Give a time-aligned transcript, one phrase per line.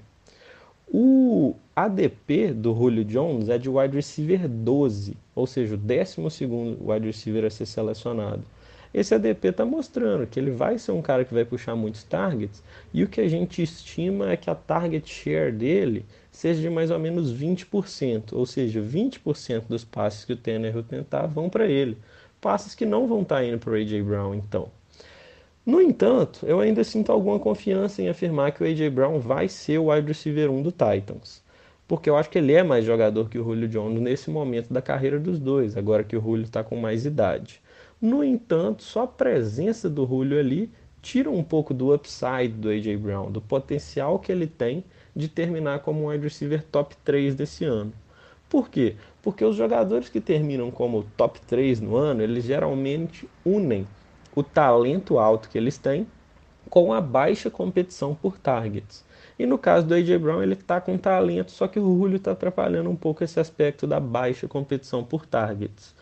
[0.86, 6.20] O ADP do Julio Jones é de wide receiver 12, ou seja, o 12
[6.80, 8.44] wide receiver a ser selecionado.
[8.96, 12.62] Esse ADP está mostrando que ele vai ser um cara que vai puxar muitos targets
[12.94, 16.90] e o que a gente estima é que a target share dele seja de mais
[16.90, 21.98] ou menos 20%, ou seja, 20% dos passes que o Tannehill tentar vão para ele.
[22.40, 24.02] Passes que não vão estar tá indo para o A.J.
[24.02, 24.70] Brown, então.
[25.66, 28.88] No entanto, eu ainda sinto alguma confiança em afirmar que o A.J.
[28.88, 31.42] Brown vai ser o wide receiver 1 do Titans.
[31.86, 34.80] Porque eu acho que ele é mais jogador que o Julio Jones nesse momento da
[34.80, 37.60] carreira dos dois, agora que o Julio está com mais idade.
[38.00, 40.70] No entanto, só a presença do Julio ali
[41.00, 42.96] tira um pouco do upside do A.J.
[42.96, 44.84] Brown, do potencial que ele tem
[45.14, 47.92] de terminar como um wide receiver top 3 desse ano.
[48.48, 48.96] Por quê?
[49.22, 53.86] Porque os jogadores que terminam como top 3 no ano, eles geralmente unem
[54.34, 56.06] o talento alto que eles têm
[56.68, 59.04] com a baixa competição por targets.
[59.38, 60.18] E no caso do A.J.
[60.18, 63.86] Brown, ele está com talento, só que o Julio está atrapalhando um pouco esse aspecto
[63.86, 65.94] da baixa competição por targets.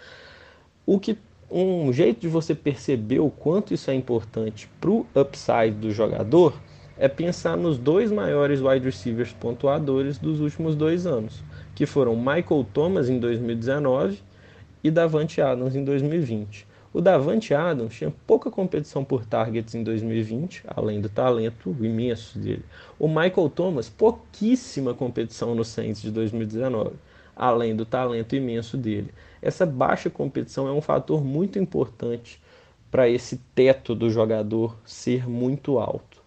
[0.87, 1.19] O que
[1.57, 6.61] um jeito de você perceber o quanto isso é importante para o upside do jogador
[6.99, 12.67] é pensar nos dois maiores wide receivers pontuadores dos últimos dois anos, que foram Michael
[12.73, 14.19] Thomas em 2019
[14.83, 16.67] e Davante Adams em 2020.
[16.93, 22.65] O Davante Adams tinha pouca competição por targets em 2020, além do talento imenso dele.
[22.99, 26.95] O Michael Thomas, pouquíssima competição no Saints de 2019,
[27.37, 29.13] além do talento imenso dele
[29.45, 32.41] essa baixa competição é um fator muito importante
[32.91, 36.23] para esse teto do jogador ser muito alto.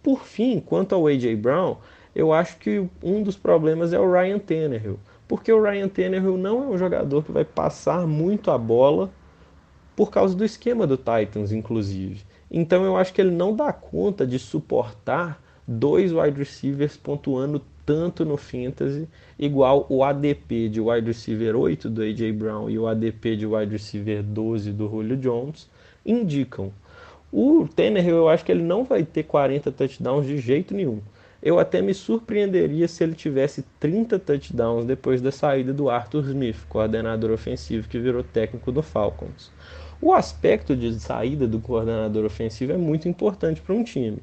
[0.00, 1.78] Por fim, quanto ao AJ Brown,
[2.14, 6.62] eu acho que um dos problemas é o Ryan Tannehill, porque o Ryan Tannehill não
[6.62, 9.10] é um jogador que vai passar muito a bola
[9.96, 12.22] por causa do esquema do Titans, inclusive.
[12.48, 18.24] Então eu acho que ele não dá conta de suportar dois wide receivers pontuando tanto
[18.24, 19.08] no fantasy,
[19.38, 23.72] igual o ADP de wide receiver 8 do AJ Brown e o ADP de wide
[23.72, 25.68] receiver 12 do Julio Jones
[26.04, 26.72] indicam.
[27.32, 31.00] O Tannehill eu acho que ele não vai ter 40 touchdowns de jeito nenhum.
[31.42, 36.58] Eu até me surpreenderia se ele tivesse 30 touchdowns depois da saída do Arthur Smith,
[36.68, 39.50] coordenador ofensivo que virou técnico do Falcons.
[40.02, 44.18] O aspecto de saída do coordenador ofensivo é muito importante para um time.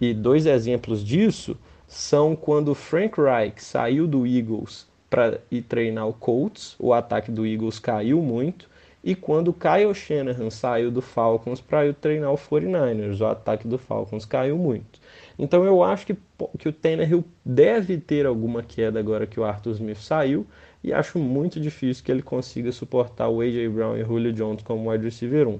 [0.00, 1.56] E dois exemplos disso
[1.90, 7.44] são quando Frank Reich saiu do Eagles para ir treinar o Colts, o ataque do
[7.44, 8.70] Eagles caiu muito,
[9.02, 13.76] e quando Kyle Shanahan saiu do Falcons para ir treinar o 49ers, o ataque do
[13.76, 15.00] Falcons caiu muito.
[15.36, 16.16] Então eu acho que,
[16.58, 20.46] que o Tannehill deve ter alguma queda agora que o Arthur Smith saiu,
[20.84, 23.68] e acho muito difícil que ele consiga suportar o A.J.
[23.68, 25.58] Brown e Julio Jones como wide receiver 1.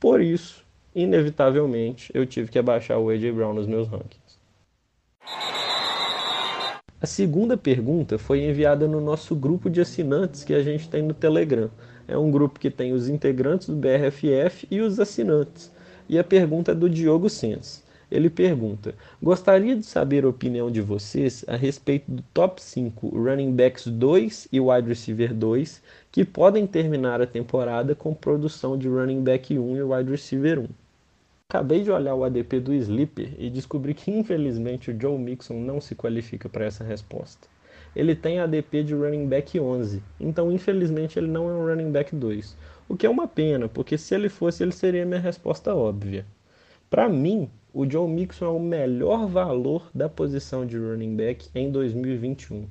[0.00, 3.30] Por isso, inevitavelmente, eu tive que abaixar o A.J.
[3.30, 4.23] Brown nos meus rankings.
[7.04, 11.12] A segunda pergunta foi enviada no nosso grupo de assinantes que a gente tem no
[11.12, 11.70] Telegram.
[12.08, 15.70] É um grupo que tem os integrantes do BRFF e os assinantes.
[16.08, 17.84] E a pergunta é do Diogo Sens.
[18.10, 23.52] Ele pergunta: Gostaria de saber a opinião de vocês a respeito do top 5 running
[23.52, 29.22] backs 2 e wide receiver 2 que podem terminar a temporada com produção de running
[29.22, 30.83] back 1 e wide receiver 1.
[31.54, 35.80] Acabei de olhar o ADP do Sleeper e descobri que infelizmente o Joe Mixon não
[35.80, 37.46] se qualifica para essa resposta.
[37.94, 42.12] Ele tem ADP de running back 11, então infelizmente ele não é um running back
[42.12, 42.56] 2.
[42.88, 46.26] O que é uma pena, porque se ele fosse, ele seria minha resposta óbvia.
[46.90, 51.70] Para mim, o Joe Mixon é o melhor valor da posição de running back em
[51.70, 52.66] 2021.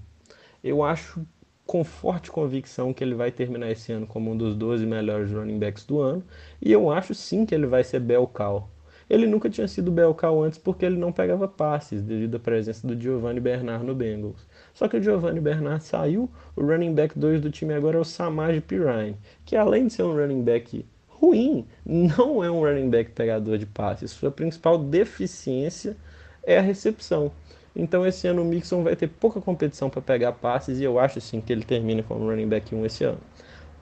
[0.61, 1.25] Eu acho
[1.65, 5.57] com forte convicção que ele vai terminar esse ano como um dos 12 melhores running
[5.57, 6.21] backs do ano,
[6.61, 8.72] e eu acho sim que ele vai ser bel cal.
[9.09, 12.85] Ele nunca tinha sido bel cal antes porque ele não pegava passes devido à presença
[12.87, 14.47] do Giovanni Bernard no Bengals.
[14.73, 18.03] Só que o Giovanni Bernard saiu, o running back 2 do time agora é o
[18.03, 23.11] Samaj Pirine, que além de ser um running back ruim, não é um running back
[23.11, 24.11] pegador de passes.
[24.11, 25.95] Sua principal deficiência
[26.43, 27.31] é a recepção.
[27.75, 31.19] Então esse ano o Mixon vai ter pouca competição para pegar passes e eu acho
[31.21, 33.19] sim que ele termina como running back 1 esse ano.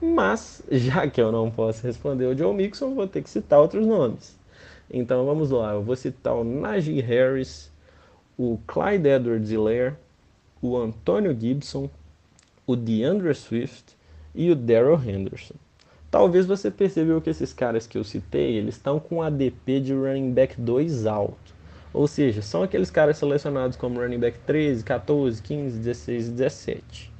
[0.00, 3.86] Mas, já que eu não posso responder o Joe Mixon, vou ter que citar outros
[3.86, 4.36] nomes.
[4.92, 7.72] Então vamos lá, eu vou citar o Najee Harris,
[8.36, 9.94] o Clyde Edwards-Helaire,
[10.60, 11.88] o Antonio Gibson,
[12.66, 13.96] o DeAndre Swift
[14.34, 15.54] e o Daryl Henderson.
[16.10, 20.30] Talvez você percebeu que esses caras que eu citei, eles estão com ADP de running
[20.30, 21.54] back 2 alto.
[21.94, 27.12] Ou seja, são aqueles caras selecionados como running back 13, 14, 15, 16 e 17.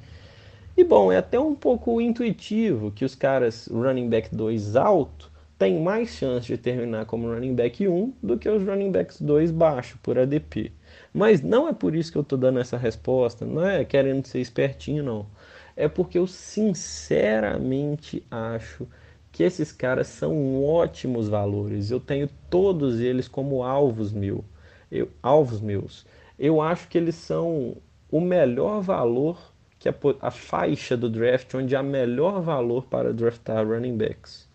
[0.77, 5.32] E bom, é até um pouco intuitivo que os caras running back 2 alto
[5.63, 9.49] têm mais chance de terminar como running back 1 do que os running backs 2
[9.49, 10.73] baixo por ADP.
[11.13, 14.41] Mas não é por isso que eu estou dando essa resposta, não é querendo ser
[14.41, 15.25] espertinho, não.
[15.73, 18.85] É porque eu sinceramente acho
[19.31, 21.91] que esses caras são ótimos valores.
[21.91, 24.43] Eu tenho todos eles como alvos, meu,
[24.91, 26.05] eu, alvos meus.
[26.37, 27.77] Eu acho que eles são
[28.11, 33.65] o melhor valor que a, a faixa do draft onde há melhor valor para draftar
[33.65, 34.51] running backs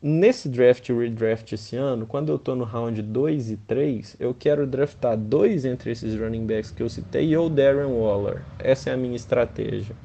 [0.00, 4.66] nesse draft redraft esse ano, quando eu estou no round 2 e 3, eu quero
[4.66, 8.42] draftar dois entre esses running backs que eu citei ou Darren Waller.
[8.58, 9.96] Essa é a minha estratégia.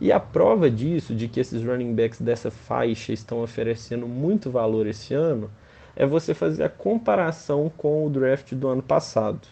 [0.00, 4.86] E a prova disso, de que esses running backs dessa faixa estão oferecendo muito valor
[4.86, 5.50] esse ano,
[5.94, 9.46] é você fazer a comparação com o draft do ano passado.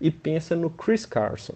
[0.00, 1.54] E pensa no Chris Carson.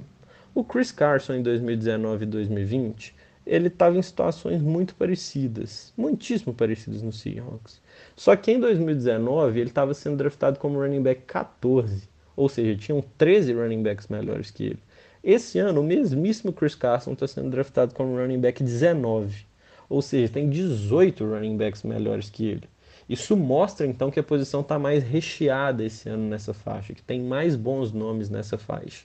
[0.55, 3.20] O Chris Carson em 2019 e 2020
[3.51, 7.83] ele estava em situações muito parecidas, muitíssimo parecidas no Seahawks.
[8.15, 13.03] Só que em 2019 ele estava sendo draftado como running back 14, ou seja, tinham
[13.19, 14.79] 13 running backs melhores que ele.
[15.23, 19.45] Esse ano, o mesmíssimo Chris Carson está sendo draftado como running back 19,
[19.89, 22.69] ou seja, tem 18 running backs melhores que ele.
[23.09, 27.21] Isso mostra então que a posição está mais recheada esse ano nessa faixa, que tem
[27.21, 29.05] mais bons nomes nessa faixa.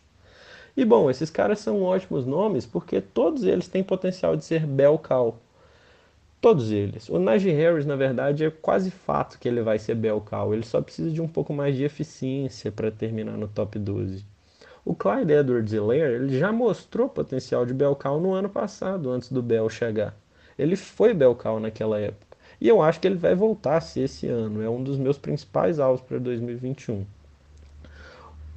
[0.77, 4.97] E bom, esses caras são ótimos nomes porque todos eles têm potencial de ser bel
[4.97, 5.37] cal.
[6.41, 7.09] Todos eles.
[7.09, 10.53] O Najee Harris, na verdade, é quase fato que ele vai ser bel cal.
[10.53, 14.25] Ele só precisa de um pouco mais de eficiência para terminar no top 12.
[14.83, 19.41] O Clyde Edwards-Helaire, ele já mostrou potencial de bel cal no ano passado, antes do
[19.41, 20.15] Bell chegar.
[20.59, 22.37] Ele foi bel cal naquela época.
[22.61, 24.61] E eu acho que ele vai voltar a ser esse ano.
[24.61, 27.05] É um dos meus principais alvos para 2021.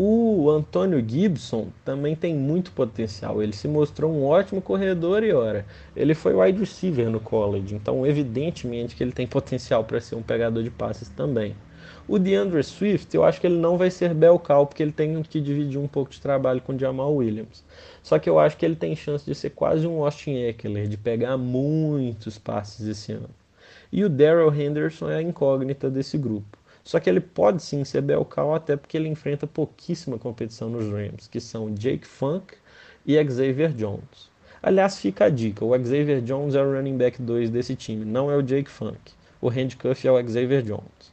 [0.01, 3.43] O Antônio Gibson também tem muito potencial.
[3.43, 8.07] Ele se mostrou um ótimo corredor e ora, ele foi wide receiver no college, então
[8.07, 11.57] evidentemente que ele tem potencial para ser um pegador de passes também.
[12.07, 15.41] O DeAndre Swift, eu acho que ele não vai ser bel porque ele tem que
[15.41, 17.65] dividir um pouco de trabalho com o Jamal Williams.
[18.01, 20.97] Só que eu acho que ele tem chance de ser quase um Austin Eckler, de
[20.97, 23.29] pegar muitos passes esse ano.
[23.93, 26.58] E o Daryl Henderson é a incógnita desse grupo.
[26.89, 31.29] Só que ele pode sim ser Belcal até porque ele enfrenta pouquíssima competição nos Rams,
[31.29, 32.55] que são Jake Funk
[33.07, 34.31] e Xavier Jones.
[34.63, 38.31] Aliás, fica a dica, o Xavier Jones é o running back 2 desse time, não
[38.31, 38.99] é o Jake Funk.
[39.39, 41.13] O handcuff é o Xavier Jones.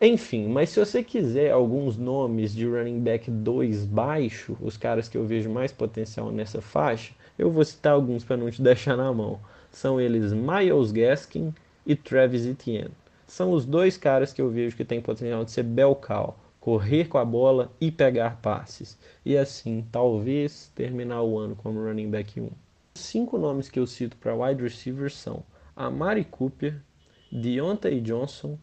[0.00, 5.18] Enfim, mas se você quiser alguns nomes de running back 2 baixo, os caras que
[5.18, 9.12] eu vejo mais potencial nessa faixa, eu vou citar alguns para não te deixar na
[9.12, 9.40] mão.
[9.72, 11.52] São eles Miles Gaskin
[11.84, 12.99] e Travis Etienne
[13.30, 17.16] são os dois caras que eu vejo que tem potencial de ser belcal, correr com
[17.16, 18.98] a bola e pegar passes.
[19.24, 22.50] E assim, talvez terminar o ano como running back 1.
[22.96, 25.44] Os cinco nomes que eu cito para wide receivers são
[25.76, 26.82] Amari Cooper,
[27.30, 28.58] Deontay Johnson,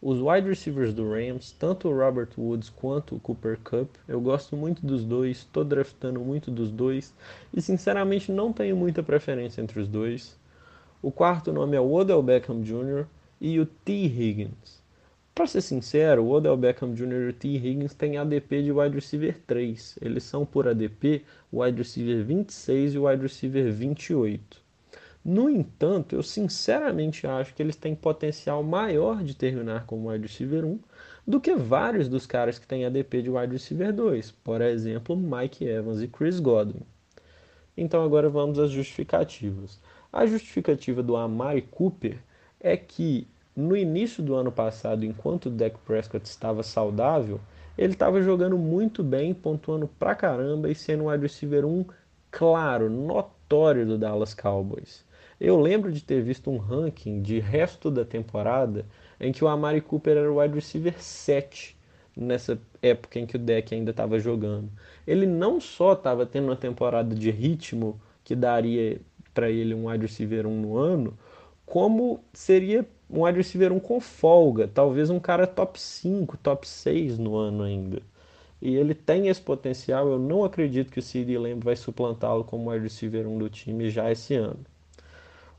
[0.00, 3.88] os wide receivers do Rams, tanto o Robert Woods quanto o Cooper Cup.
[4.06, 7.12] Eu gosto muito dos dois, estou draftando muito dos dois
[7.52, 10.38] e sinceramente não tenho muita preferência entre os dois.
[11.02, 13.04] O quarto nome é Odell Beckham Jr.,
[13.44, 13.92] e o T.
[13.92, 14.80] Higgins.
[15.34, 17.12] Para ser sincero, o Odell Beckham Jr.
[17.12, 17.48] e o T.
[17.48, 19.98] Higgins têm ADP de wide receiver 3.
[20.00, 24.62] Eles são por ADP o wide receiver 26 e o wide receiver 28.
[25.24, 30.64] No entanto, eu sinceramente acho que eles têm potencial maior de terminar como wide receiver
[30.64, 30.78] 1
[31.26, 35.64] do que vários dos caras que têm ADP de wide receiver 2, por exemplo, Mike
[35.64, 36.82] Evans e Chris Godwin.
[37.76, 39.80] Então agora vamos às justificativas.
[40.12, 42.18] A justificativa do Amari Cooper
[42.62, 47.40] é que no início do ano passado, enquanto o Dak Prescott estava saudável,
[47.76, 51.84] ele estava jogando muito bem, pontuando pra caramba e sendo um wide receiver 1
[52.30, 55.04] claro, notório do Dallas Cowboys.
[55.40, 58.86] Eu lembro de ter visto um ranking de resto da temporada
[59.20, 61.76] em que o Amari Cooper era o wide receiver 7
[62.16, 64.70] nessa época em que o Dak ainda estava jogando.
[65.06, 69.00] Ele não só estava tendo uma temporada de ritmo que daria
[69.34, 71.16] para ele um wide receiver 1 no ano,
[71.64, 77.18] como seria um wide receiver 1 com folga, talvez um cara top 5, top 6
[77.18, 78.00] no ano ainda.
[78.60, 82.70] E ele tem esse potencial, eu não acredito que o CeeDee Lamb vai suplantá-lo como
[82.70, 84.60] wide receiver 1 do time já esse ano.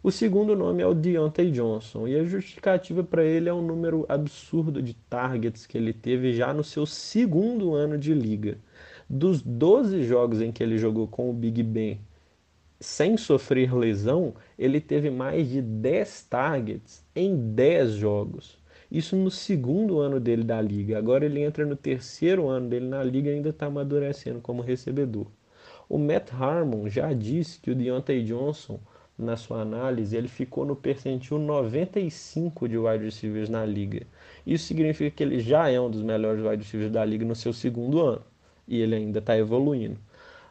[0.02, 4.06] O segundo nome é o Deontay Johnson, e a justificativa para ele é um número
[4.10, 8.58] absurdo de targets que ele teve já no seu segundo ano de liga.
[9.10, 12.00] Dos 12 jogos em que ele jogou com o Big Ben
[12.84, 18.58] sem sofrer lesão, ele teve mais de 10 targets em 10 jogos.
[18.92, 20.98] Isso no segundo ano dele da liga.
[20.98, 25.28] Agora ele entra no terceiro ano dele na liga e ainda está amadurecendo como recebedor.
[25.88, 28.80] O Matt Harmon já disse que o Deontay Johnson,
[29.18, 34.06] na sua análise, ele ficou no percentil 95 de wide receivers na liga.
[34.46, 37.54] Isso significa que ele já é um dos melhores wide receivers da liga no seu
[37.54, 38.22] segundo ano.
[38.68, 39.98] E ele ainda está evoluindo.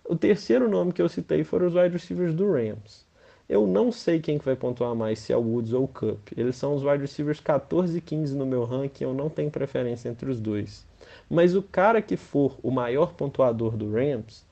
[0.05, 3.07] O terceiro nome que eu citei foram os wide receivers do Rams.
[3.49, 6.29] Eu não sei quem que vai pontuar mais, se é o Woods ou o Cup.
[6.37, 10.09] Eles são os wide receivers 14 e 15 no meu ranking, eu não tenho preferência
[10.09, 10.87] entre os dois.
[11.31, 14.45] Mas o cara que for o maior pontuador do Rams,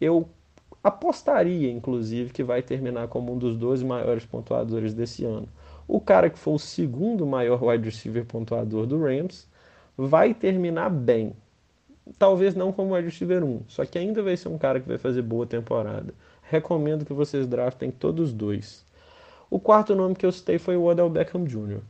[0.00, 0.28] eu
[0.82, 5.48] apostaria, inclusive, que vai terminar como um dos 12 maiores pontuadores desse ano.
[5.86, 9.48] O cara que for o segundo maior wide receiver pontuador do Rams
[9.96, 11.34] vai terminar bem
[12.18, 14.98] talvez não como wide receiver 1, só que ainda vai ser um cara que vai
[14.98, 16.12] fazer boa temporada.
[16.42, 18.84] Recomendo que vocês draftem todos dois.
[19.50, 21.80] O quarto nome que eu citei foi o Odell Beckham Jr.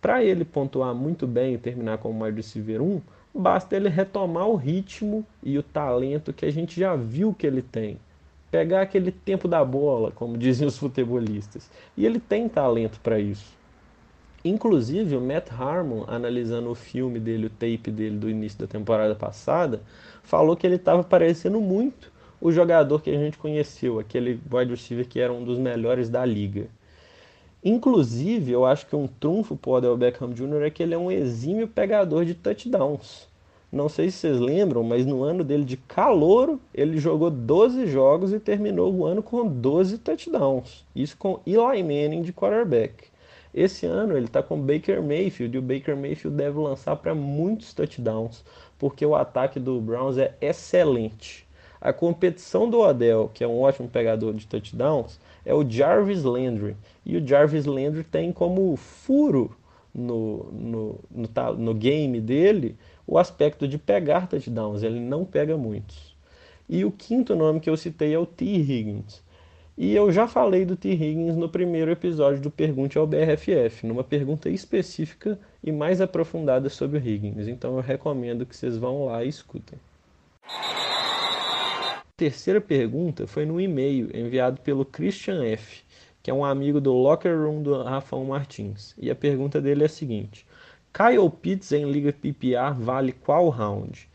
[0.00, 3.00] Para ele pontuar muito bem e terminar como wide receiver 1,
[3.34, 7.62] basta ele retomar o ritmo e o talento que a gente já viu que ele
[7.62, 7.98] tem.
[8.50, 11.70] Pegar aquele tempo da bola, como dizem os futebolistas.
[11.96, 13.56] E ele tem talento para isso.
[14.44, 19.14] Inclusive, o Matt Harmon, analisando o filme dele, o tape dele do início da temporada
[19.14, 19.80] passada,
[20.24, 25.06] falou que ele estava parecendo muito o jogador que a gente conheceu, aquele wide receiver
[25.06, 26.66] que era um dos melhores da liga.
[27.64, 30.62] Inclusive, eu acho que um trunfo para o Odell Beckham Jr.
[30.64, 33.28] é que ele é um exímio pegador de touchdowns.
[33.70, 38.32] Não sei se vocês lembram, mas no ano dele de calouro, ele jogou 12 jogos
[38.32, 40.84] e terminou o ano com 12 touchdowns.
[40.94, 43.11] Isso com Eli Manning de quarterback.
[43.54, 47.74] Esse ano ele está com Baker Mayfield e o Baker Mayfield deve lançar para muitos
[47.74, 48.42] touchdowns,
[48.78, 51.46] porque o ataque do Browns é excelente.
[51.80, 56.76] A competição do Odell, que é um ótimo pegador de touchdowns, é o Jarvis Landry.
[57.04, 59.54] E o Jarvis Landry tem como furo
[59.92, 64.82] no, no, no, no game dele o aspecto de pegar touchdowns.
[64.82, 66.14] Ele não pega muitos.
[66.68, 68.44] E o quinto nome que eu citei é o T.
[68.44, 69.20] Higgins.
[69.82, 70.92] E eu já falei do T.
[70.92, 76.98] Higgins no primeiro episódio do Pergunte ao BRFF, numa pergunta específica e mais aprofundada sobre
[76.98, 77.48] o Higgins.
[77.48, 79.76] Então eu recomendo que vocês vão lá e escutem.
[80.44, 85.82] A terceira pergunta foi no e-mail enviado pelo Christian F.,
[86.22, 88.94] que é um amigo do Locker Room do Rafael Martins.
[88.96, 90.46] E a pergunta dele é a seguinte:
[90.94, 94.08] Kyle Pitts em Liga PPR vale qual round?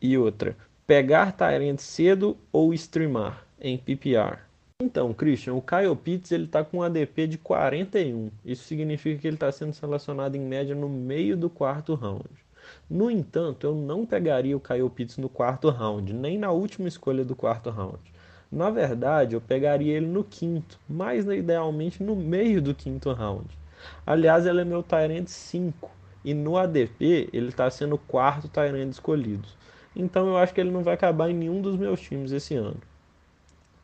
[0.00, 0.56] E outra:
[0.86, 4.46] pegar Tyrant cedo ou streamar em PPR?
[4.80, 8.30] Então, Christian, o Kyle Pitts ele está com um ADP de 41.
[8.44, 12.28] Isso significa que ele está sendo selecionado em média no meio do quarto round.
[12.88, 17.24] No entanto, eu não pegaria o Kyle Pitts no quarto round, nem na última escolha
[17.24, 17.98] do quarto round.
[18.52, 23.48] Na verdade, eu pegaria ele no quinto, mais idealmente no meio do quinto round.
[24.06, 25.90] Aliás, ele é meu Tyrant 5
[26.24, 29.48] e no ADP ele está sendo o quarto Tyrant escolhido.
[29.96, 32.80] Então eu acho que ele não vai acabar em nenhum dos meus times esse ano.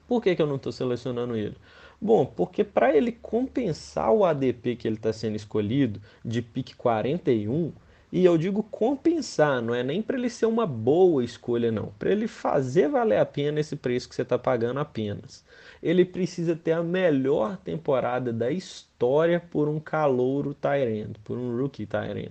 [0.06, 1.56] Por que, que eu não estou selecionando ele?
[2.00, 7.72] Bom, porque para ele compensar o ADP que ele está sendo escolhido de pique 41,
[8.14, 11.86] e eu digo compensar, não é nem para ele ser uma boa escolha, não.
[11.98, 15.44] Para ele fazer valer a pena esse preço que você está pagando apenas.
[15.82, 21.86] Ele precisa ter a melhor temporada da história por um calouro Tyrant, por um rookie
[21.86, 22.30] Tyrant.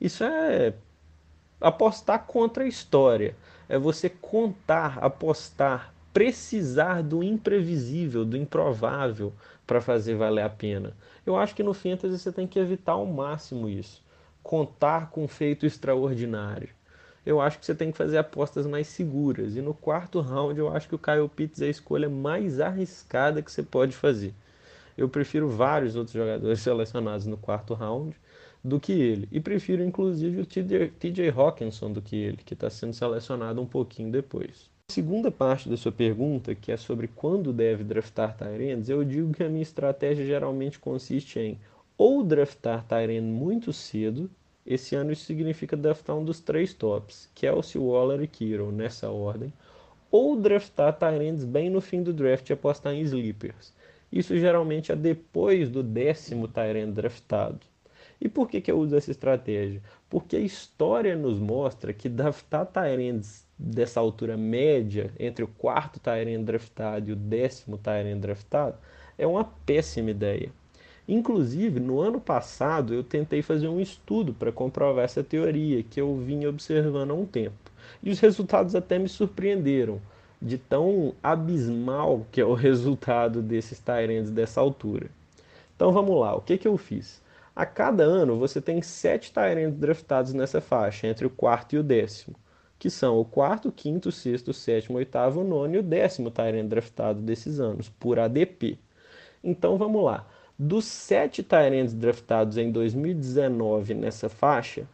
[0.00, 0.74] Isso é
[1.60, 3.34] apostar contra a história.
[3.68, 9.32] É você contar, apostar, precisar do imprevisível, do improvável
[9.64, 10.92] para fazer valer a pena.
[11.24, 14.02] Eu acho que no fantasy você tem que evitar ao máximo isso.
[14.42, 16.70] Contar com feito extraordinário.
[17.24, 19.54] Eu acho que você tem que fazer apostas mais seguras.
[19.54, 23.40] E no quarto round eu acho que o Kyle Pitts é a escolha mais arriscada
[23.40, 24.34] que você pode fazer.
[24.96, 28.16] Eu prefiro vários outros jogadores selecionados no quarto round
[28.64, 29.28] do que ele.
[29.30, 34.10] E prefiro inclusive o TJ Hawkinson do que ele, que está sendo selecionado um pouquinho
[34.10, 34.68] depois.
[34.90, 39.44] Segunda parte da sua pergunta, que é sobre quando deve draftar Tyrands, eu digo que
[39.44, 41.58] a minha estratégia geralmente consiste em
[41.98, 44.30] ou draftar Tyrand muito cedo,
[44.66, 49.52] esse ano isso significa draftar um dos três tops, Kelsey, Waller e Kiro, nessa ordem,
[50.10, 53.74] ou draftar Tyrands bem no fim do draft e apostar em sleepers.
[54.10, 57.60] Isso geralmente é depois do décimo Tyrant draftado.
[58.18, 59.82] E por que, que eu uso essa estratégia?
[60.08, 66.44] Porque a história nos mostra que draftar Tyrants dessa altura média, entre o quarto Tyrant
[66.44, 68.76] draftado e o décimo Tyrant draftado,
[69.18, 70.50] é uma péssima ideia.
[71.08, 76.16] Inclusive, no ano passado, eu tentei fazer um estudo para comprovar essa teoria que eu
[76.16, 77.72] vinha observando há um tempo.
[78.02, 80.00] E os resultados até me surpreenderam,
[80.40, 85.10] de tão abismal que é o resultado desses Tyrants dessa altura.
[85.74, 87.22] Então vamos lá, o que, que eu fiz?
[87.56, 91.82] A cada ano você tem sete Tyrants draftados nessa faixa, entre o quarto e o
[91.82, 92.36] décimo,
[92.78, 97.58] que são o quarto, quinto, sexto, sétimo, oitavo, nono e o décimo Tyrant draftado desses
[97.58, 98.78] anos, por ADP.
[99.42, 100.26] Então vamos lá.
[100.58, 104.88] Dos sete Tyrants draftados em 2019 nessa faixa,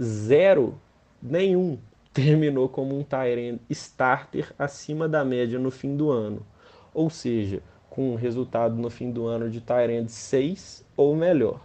[0.00, 0.80] zero,
[1.22, 1.78] nenhum,
[2.12, 6.44] terminou como um Tyrant starter acima da média no fim do ano.
[6.92, 11.60] Ou seja, com um resultado no fim do ano de Tyrant 6 ou melhor.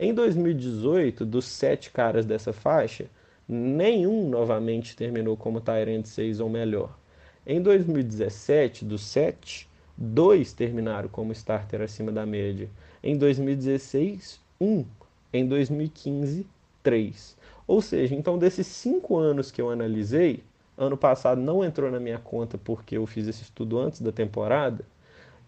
[0.00, 3.06] Em 2018, dos sete caras dessa faixa,
[3.48, 6.98] nenhum novamente terminou como Tyrant 6 ou melhor.
[7.46, 12.68] Em 2017, dos sete, dois terminaram como starter acima da média.
[13.02, 14.84] Em 2016, um.
[15.32, 16.46] Em 2015,
[16.82, 17.36] três.
[17.66, 20.42] Ou seja, então desses cinco anos que eu analisei,
[20.76, 24.84] ano passado não entrou na minha conta porque eu fiz esse estudo antes da temporada.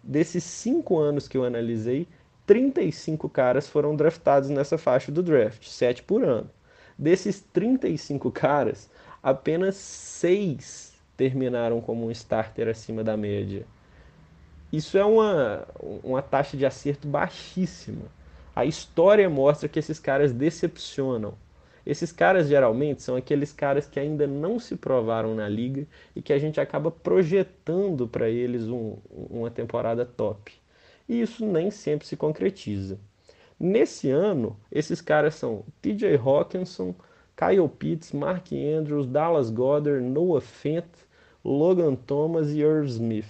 [0.03, 2.07] Desses cinco anos que eu analisei,
[2.47, 6.49] 35 caras foram draftados nessa faixa do draft, 7 por ano.
[7.01, 8.87] Desses 35 caras,
[9.23, 13.65] apenas 6 terminaram como um starter acima da média.
[14.71, 15.67] Isso é uma,
[16.03, 18.05] uma taxa de acerto baixíssima.
[18.55, 21.33] A história mostra que esses caras decepcionam.
[21.83, 26.31] Esses caras geralmente são aqueles caras que ainda não se provaram na liga e que
[26.31, 30.53] a gente acaba projetando para eles um, uma temporada top
[31.11, 32.97] e isso nem sempre se concretiza.
[33.63, 36.95] Nesse ano, esses caras são TJ Hawkinson,
[37.37, 40.87] Kyle Pitts, Mark Andrews, Dallas Goddard, Noah Fent,
[41.45, 43.29] Logan Thomas e Irv Smith.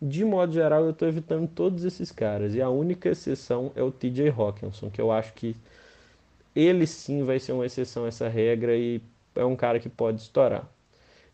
[0.00, 3.90] De modo geral, eu estou evitando todos esses caras e a única exceção é o
[3.90, 5.56] TJ Hawkinson, que eu acho que
[6.54, 9.00] ele sim vai ser uma exceção a essa regra e
[9.34, 10.68] é um cara que pode estourar.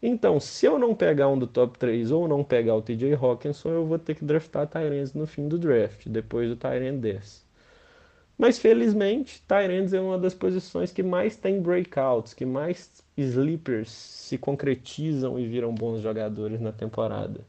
[0.00, 3.70] Então, se eu não pegar um do top 3 ou não pegar o TJ Hawkinson,
[3.70, 7.45] eu vou ter que draftar Tyrants no fim do draft, depois do Tyrant 10.
[8.38, 14.36] Mas felizmente, Tyrants é uma das posições que mais tem breakouts, que mais sleepers se
[14.36, 17.40] concretizam e viram bons jogadores na temporada.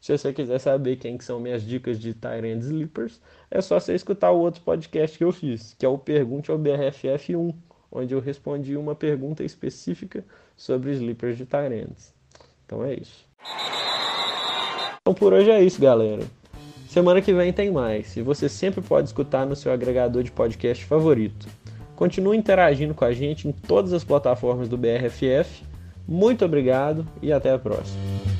[0.00, 3.94] Se você quiser saber quem que são minhas dicas de Tyrant Sleepers, é só você
[3.94, 7.52] escutar o outro podcast que eu fiz, que é o Pergunte ao BRFF 1
[7.90, 10.24] onde eu respondi uma pergunta específica
[10.56, 12.12] sobre sleepers de Tyrants.
[12.64, 13.24] Então é isso.
[15.00, 16.22] Então por hoje é isso, galera.
[16.96, 20.82] Semana que vem tem mais, e você sempre pode escutar no seu agregador de podcast
[20.86, 21.46] favorito.
[21.94, 25.62] Continue interagindo com a gente em todas as plataformas do BRFF.
[26.08, 28.35] Muito obrigado e até a próxima.